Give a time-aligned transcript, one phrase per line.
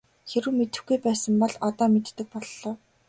[0.31, 2.73] Хэрэв мэдэхгүй байсан бол одоо мэддэг боллоо.